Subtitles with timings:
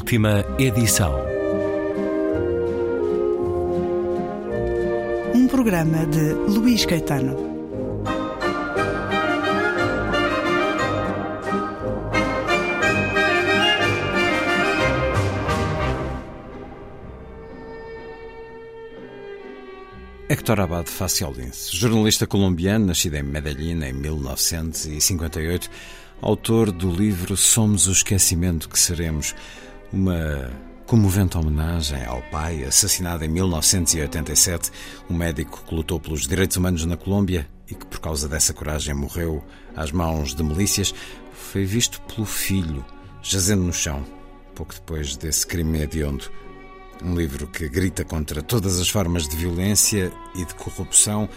[0.00, 1.14] Última edição.
[5.34, 7.36] Um programa de Luís Caetano.
[20.30, 25.70] Héctor Abad Faciolince, jornalista colombiano, nascido em Medellín em 1958,
[26.22, 29.34] autor do livro Somos o Esquecimento que Seremos,
[29.92, 30.50] uma
[30.86, 34.70] comovente homenagem ao pai, assassinado em 1987,
[35.08, 38.94] um médico que lutou pelos direitos humanos na Colômbia e que, por causa dessa coragem,
[38.94, 39.44] morreu
[39.76, 40.92] às mãos de milícias,
[41.32, 42.84] foi visto pelo filho,
[43.22, 44.04] jazendo no chão,
[44.54, 46.30] pouco depois desse crime hediondo.
[47.02, 51.28] Um livro que grita contra todas as formas de violência e de corrupção.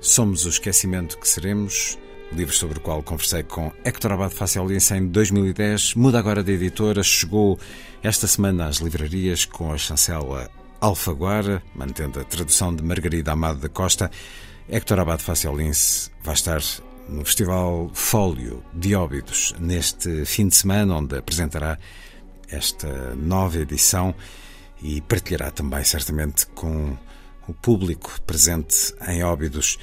[0.00, 1.98] Somos o esquecimento que seremos.
[2.32, 5.94] Livro sobre o qual conversei com Héctor Abad Faciolense em 2010.
[5.94, 7.02] Muda agora de editora.
[7.02, 7.58] Chegou
[8.02, 13.68] esta semana às livrarias com a chancela Alfaguara, mantendo a tradução de Margarida Amado da
[13.68, 14.10] Costa.
[14.68, 16.60] Héctor Abad Faciolense vai estar
[17.08, 21.78] no Festival Fólio de Óbidos neste fim de semana, onde apresentará
[22.50, 24.14] esta nova edição
[24.82, 26.94] e partilhará também, certamente, com
[27.48, 29.78] o público presente em Óbidos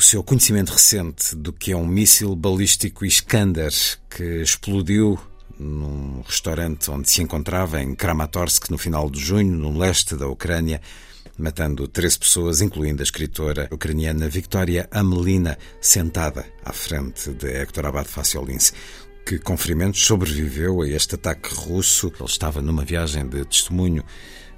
[0.00, 3.70] o seu conhecimento recente do que é um míssil balístico Iskander
[4.08, 5.20] que explodiu
[5.58, 10.80] num restaurante onde se encontrava em Kramatorsk no final de junho, no leste da Ucrânia,
[11.36, 18.08] matando 13 pessoas, incluindo a escritora ucraniana Victoria Amelina, sentada à frente de Hector Abad
[18.08, 18.72] Faciolince
[19.26, 22.10] que com ferimentos sobreviveu a este ataque russo.
[22.18, 24.02] Ele estava numa viagem de testemunho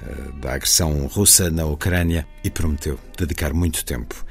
[0.00, 4.24] uh, da agressão russa na Ucrânia e prometeu dedicar muito tempo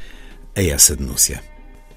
[0.55, 1.43] a essa denúncia.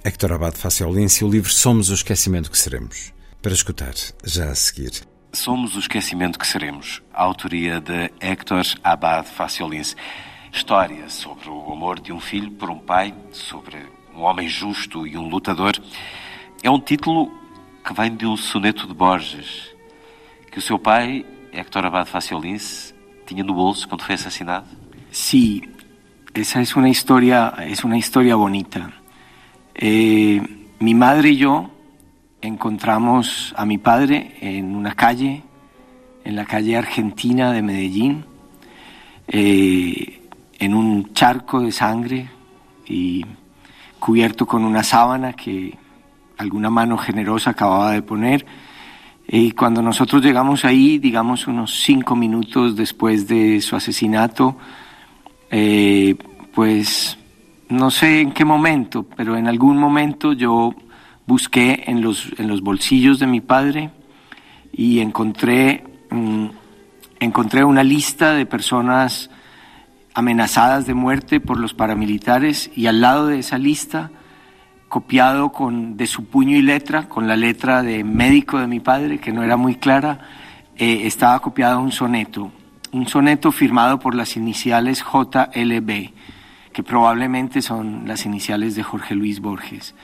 [0.05, 3.13] Hector Abad Faciolince, o livro Somos o Esquecimento que Seremos.
[3.41, 4.91] Para escutar, já a seguir.
[5.33, 9.95] Somos o Esquecimento que Seremos, a autoria de Hector Abad Faciolince.
[10.52, 13.77] História sobre o amor de um filho por um pai, sobre
[14.13, 15.74] um homem justo e um lutador.
[16.61, 17.30] É um título
[17.86, 19.68] que vem de um soneto de Borges,
[20.51, 22.92] que o seu pai, Héctor Abad Faciolince,
[23.24, 24.67] tinha no bolso quando foi assassinado?
[25.13, 25.63] Sí,
[26.34, 28.90] esa es una historia, es una historia bonita.
[29.74, 30.40] Eh,
[30.78, 31.70] mi madre y yo
[32.40, 35.42] encontramos a mi padre en una calle,
[36.24, 38.24] en la calle argentina de Medellín,
[39.27, 40.20] eh,
[40.58, 42.28] en un charco de sangre
[42.86, 43.24] y
[43.98, 45.77] cubierto con una sábana que
[46.36, 48.46] alguna mano generosa acababa de poner.
[49.27, 54.56] Y cuando nosotros llegamos ahí, digamos unos cinco minutos después de su asesinato,
[55.51, 56.17] eh,
[56.55, 57.19] pues
[57.69, 60.75] no sé en qué momento, pero en algún momento yo
[61.27, 63.91] busqué en los, en los bolsillos de mi padre
[64.73, 66.47] y encontré, mm,
[67.20, 69.31] encontré una lista de personas
[70.14, 74.11] amenazadas de muerte por los paramilitares y al lado de esa lista
[74.89, 79.19] copiado con, de su puño y letra, con la letra de médico de mi padre,
[79.19, 80.20] que no era muy clara,
[80.77, 82.51] eh, estaba copiado un soneto,
[82.92, 86.10] un soneto firmado por las iniciales JLB,
[86.72, 89.94] que probablemente son las iniciales de Jorge Luis Borges.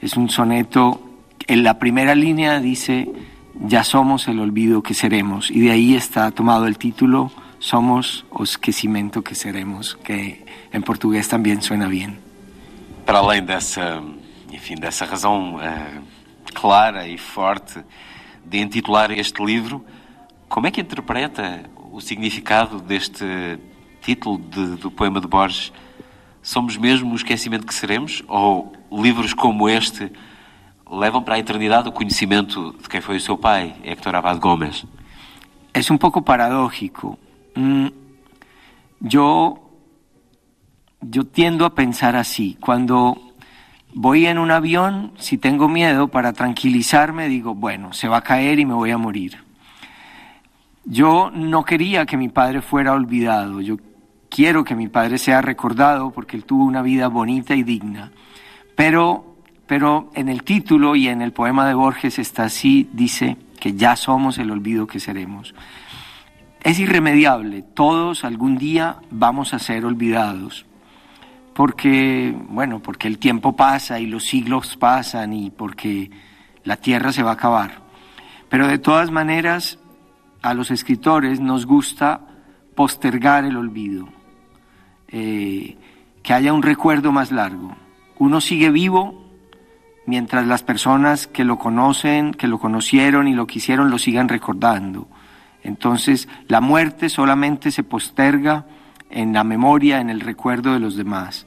[0.00, 1.00] Es un soneto,
[1.46, 3.10] en la primera línea dice,
[3.54, 7.30] ya somos el olvido que seremos, y de ahí está tomado el título,
[7.60, 12.18] Somos o esquecimento que seremos, que en portugués también suena bien.
[13.04, 14.02] Para além dessa
[14.50, 16.02] enfim, dessa razão uh,
[16.54, 17.84] clara e forte
[18.44, 19.84] de intitular este livro,
[20.48, 21.68] como é que interpreta
[22.00, 23.58] o significado deste
[24.00, 25.70] título de, do poema de Borges?
[26.42, 28.24] Somos mesmo o esquecimento que seremos?
[28.26, 30.10] Ou livros como este
[30.90, 34.84] levam para a eternidade o conhecimento de quem foi o seu pai, Héctor Abad Gómez?
[35.74, 37.18] É um pouco paradójico.
[37.54, 37.88] Mm,
[39.02, 39.58] yo,
[41.02, 42.56] yo tiendo a pensar así.
[42.60, 43.30] Cuando
[43.92, 48.64] Voy en un avión, si tengo miedo, para tranquilizarme, digo, bueno, se va a y
[48.64, 49.49] me voy a morir.
[50.84, 53.76] Yo no quería que mi padre fuera olvidado, yo
[54.28, 58.12] quiero que mi padre sea recordado porque él tuvo una vida bonita y digna.
[58.74, 59.36] Pero,
[59.66, 63.96] pero en el título y en el poema de Borges está así, dice que ya
[63.96, 65.54] somos el olvido que seremos.
[66.62, 70.66] Es irremediable, todos algún día vamos a ser olvidados
[71.60, 76.10] porque, bueno, porque el tiempo pasa y los siglos pasan y porque
[76.64, 77.82] la tierra se va a acabar.
[78.48, 79.78] Pero de todas maneras,
[80.42, 82.20] a los escritores nos gusta
[82.74, 84.08] postergar el olvido,
[85.08, 85.76] eh,
[86.22, 87.76] que haya un recuerdo más largo.
[88.18, 89.30] Uno sigue vivo
[90.06, 95.08] mientras las personas que lo conocen, que lo conocieron y lo quisieron, lo sigan recordando.
[95.62, 98.66] Entonces, la muerte solamente se posterga
[99.10, 101.46] en la memoria, en el recuerdo de los demás.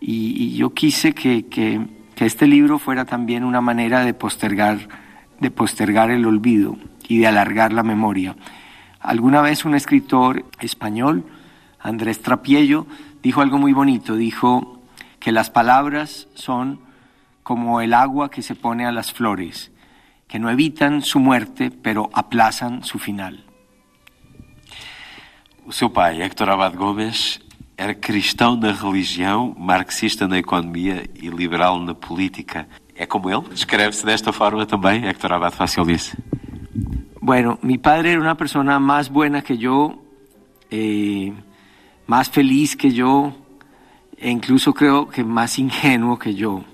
[0.00, 1.80] Y, yo quise que, que,
[2.16, 4.88] este libro fuera también una manera de postergar,
[5.44, 8.34] de postergar el olvido y de alargar la memoria.
[8.98, 11.22] Alguna vez un escritor español,
[11.78, 12.86] Andrés Trapiello,
[13.22, 14.80] dijo algo muy bonito, dijo
[15.20, 16.80] que las palabras son
[17.42, 19.70] como el agua que se pone a las flores,
[20.26, 23.44] que no evitan su muerte, pero aplazan su final.
[25.66, 27.40] O seu pai, Héctor Abad Gomes,
[27.76, 32.68] era cristão na religião, marxista na economia e liberal na política.
[32.96, 33.48] É como ele?
[33.50, 36.16] Descreve-se desta forma também, Héctor Abad Faciolice?
[37.20, 39.98] Bueno, mi padre era una persona más buena que yo,
[40.70, 41.32] eh,
[42.06, 43.32] más feliz que yo,
[44.16, 46.64] e incluso creo que más ingenuo que yo.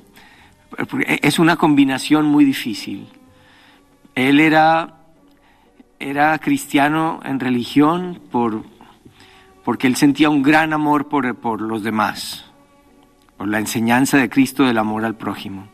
[1.22, 3.08] Es una combinación muy difícil.
[4.14, 4.98] Él era,
[5.98, 8.64] era cristiano en religión por,
[9.64, 12.44] porque él sentía un gran amor por, por los demás,
[13.36, 15.68] por la enseñanza de Cristo del amor al prójimo.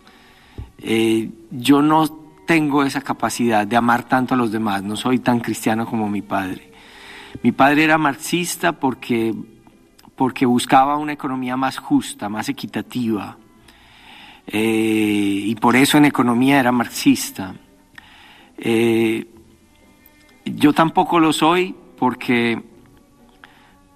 [0.79, 2.07] Eh, yo no
[2.47, 6.23] tengo esa capacidad de amar tanto a los demás, no soy tan cristiano como mi
[6.23, 6.73] padre.
[7.43, 9.35] Mi padre era marxista porque,
[10.15, 13.37] porque buscaba una economía más justa, más equitativa,
[14.47, 17.55] eh, y por eso en economía era marxista.
[18.59, 19.27] Eh,
[20.45, 22.63] yo tampoco lo soy porque,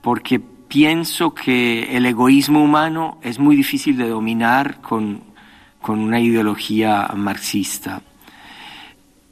[0.02, 5.29] porque pienso que el egoísmo humano es muy difícil de dominar con,
[5.80, 8.02] con una ideología marxista.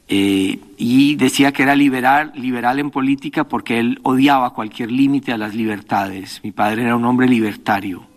[0.07, 5.37] Eh, y decía que era liberal, liberal en política porque él odiaba cualquier límite a
[5.37, 6.41] las libertades.
[6.43, 8.07] Mi padre era un hombre libertario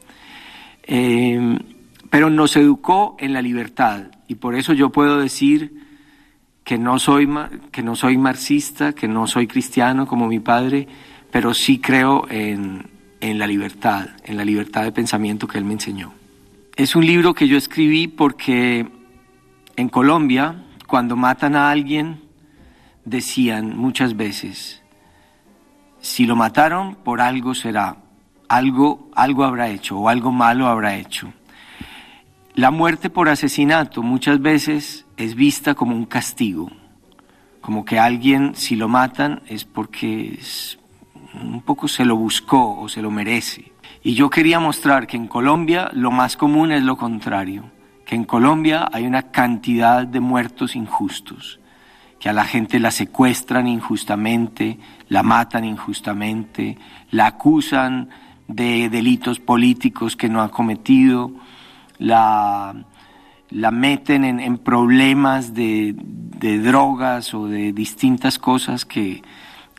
[2.13, 5.73] pero nos educó en la libertad y por eso yo puedo decir
[6.63, 7.27] que no soy,
[7.71, 10.87] que no soy marxista, que no soy cristiano como mi padre,
[11.31, 12.87] pero sí creo en,
[13.23, 16.13] en la libertad, en la libertad de pensamiento que él me enseñó.
[16.75, 18.89] Es un libro que yo escribí porque
[19.77, 22.23] en Colombia, cuando matan a alguien,
[23.05, 24.83] decían muchas veces,
[26.01, 27.99] si lo mataron, por algo será,
[28.49, 31.31] algo, algo habrá hecho o algo malo habrá hecho.
[32.55, 36.71] La muerte por asesinato muchas veces es vista como un castigo,
[37.61, 40.41] como que alguien si lo matan es porque
[41.35, 43.72] un poco se lo buscó o se lo merece.
[44.03, 47.71] Y yo quería mostrar que en Colombia lo más común es lo contrario,
[48.05, 51.61] que en Colombia hay una cantidad de muertos injustos,
[52.19, 54.79] que a la gente la secuestran injustamente,
[55.09, 56.79] la matan injustamente,
[57.11, 58.09] la acusan
[58.49, 61.33] de delitos políticos que no ha cometido
[61.99, 62.75] la,
[63.51, 65.95] la meten en, problemas de,
[66.63, 69.23] drogas o de distintas cosas que,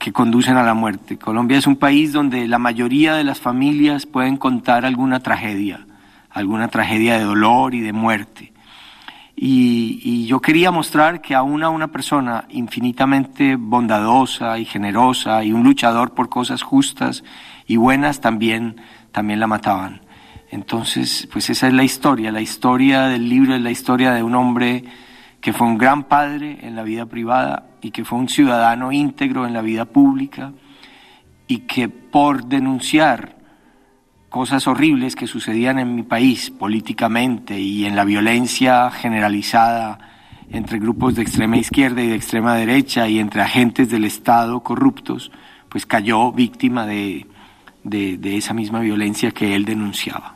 [0.03, 1.17] que conducen a la muerte.
[1.17, 5.87] Colombia es un país donde la mayoría de las familias pueden contar alguna tragedia,
[6.29, 8.51] alguna tragedia de dolor y de muerte.
[9.33, 15.63] Y, yo quería mostrar que aún a una persona infinitamente bondadosa y generosa y un
[15.63, 17.23] luchador por cosas justas
[17.65, 18.81] y buenas también,
[19.13, 20.01] también la mataban.
[20.51, 22.29] Entonces, pues esa es la historia.
[22.33, 24.83] La historia del libro es la historia de un hombre
[25.39, 29.45] que fue un gran padre en la vida privada y que fue un ciudadano íntegro
[29.45, 30.53] en la vida pública
[31.47, 33.35] y que por denunciar
[34.29, 39.99] cosas horribles que sucedían en mi país políticamente y en la violencia generalizada
[40.49, 45.31] entre grupos de extrema izquierda y de extrema derecha y entre agentes del Estado corruptos,
[45.69, 47.27] pues cayó víctima de,
[47.83, 50.35] de esa misma violencia que él denunciaba.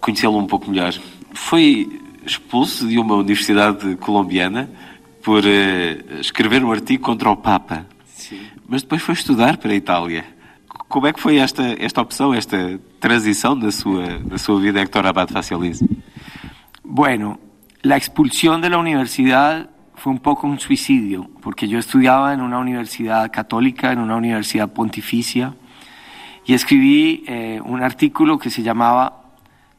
[0.00, 0.94] conhecê-lo um pouco melhor.
[1.32, 4.70] Foi expulso de uma universidade colombiana
[5.22, 7.86] por uh, escrever um artigo contra o Papa.
[8.06, 8.40] Sim.
[8.66, 10.24] Mas depois foi estudar para a Itália.
[10.88, 15.06] Como é que foi esta, esta opção, esta transição da sua, da sua vida, Héctor
[15.06, 15.82] Abad Facializ?
[16.82, 17.38] Bueno,
[17.82, 22.58] la expulsión de la universidad fue un poco un suicidio, porque yo estudiaba en una
[22.58, 25.54] universidad católica, en una universidad pontificia,
[26.46, 29.34] y escribí eh, un artículo que se llamaba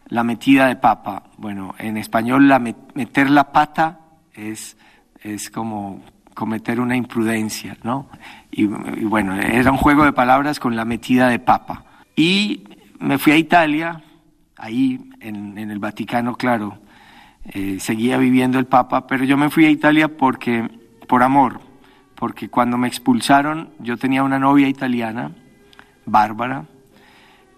[0.07, 1.23] la metida de papa.
[1.37, 3.99] Bueno, en español la meter la pata
[4.33, 4.77] es,
[5.21, 6.01] es como
[6.33, 8.09] cometer una imprudencia, ¿no?
[8.51, 11.85] Y, bueno, era un juego de palabras con la metida de papa.
[12.15, 12.63] Y
[12.99, 14.01] me fui a Italia,
[14.57, 16.79] ahí en, el Vaticano, claro,
[17.45, 20.69] eh, seguía viviendo el papa, pero yo me fui a Italia porque,
[21.07, 21.61] por amor,
[22.15, 25.31] porque cuando me expulsaron yo tenía una novia italiana,
[26.05, 26.65] Bárbara,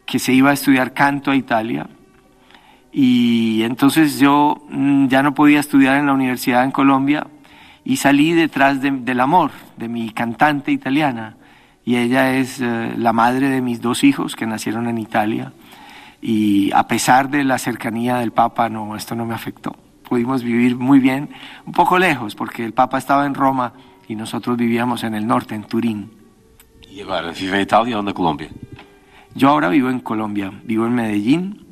[0.06, 1.88] que se iba a estudiar canto a Italia,
[2.92, 7.28] y entonces yo mm, ya no podía estudiar en la universidad en Colombia
[7.86, 11.36] y salí detrás del amor de mi cantante italiana.
[11.86, 15.52] Y ella es eh, la madre de mis dos hijos que nacieron en Italia.
[16.22, 19.76] Y a pesar de la cercanía del Papa, no, esto no me afectó.
[20.08, 21.30] Pudimos vivir muy bien,
[21.66, 23.74] un poco lejos, porque el Papa estaba en Roma
[24.08, 26.12] y nosotros vivíamos en el norte, en Turín.
[26.90, 28.50] ¿Y ahora vive en Italia o en Colombia?
[29.36, 31.63] Yo ahora vivo en Colombia, vivo en Medellín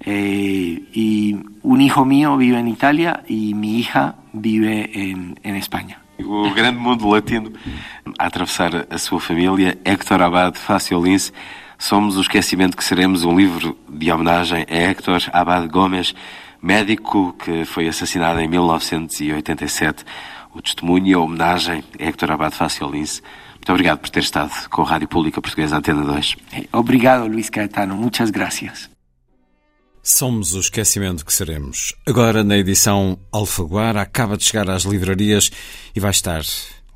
[0.00, 6.00] eh, y un hijo mío vive en Italia y mi hija vive en, en España.
[6.24, 7.50] O grande mundo latino
[8.18, 9.76] a atravessar a sua família.
[9.84, 11.32] Héctor Abad Faciolins,
[11.78, 16.14] Somos o Esquecimento que Seremos, um livro de homenagem a Héctor Abad Gomes,
[16.62, 20.04] médico que foi assassinado em 1987.
[20.54, 23.22] O testemunho e a homenagem a Héctor Abad Faciolins.
[23.54, 26.36] Muito obrigado por ter estado com a Rádio Pública Portuguesa Antena 2.
[26.72, 27.96] Obrigado, Luís Caetano.
[27.96, 28.93] Muitas gracias.
[30.06, 31.94] Somos o esquecimento que seremos.
[32.04, 35.50] Agora na edição Alfaguara acaba de chegar às livrarias
[35.96, 36.44] e vai estar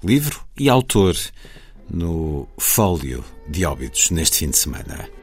[0.04, 1.16] livro e autor
[1.88, 5.17] no Fólio de Óbidos neste fim de semana.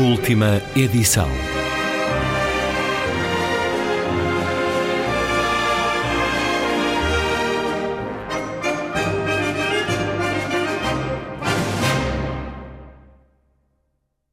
[0.00, 1.28] Última edição.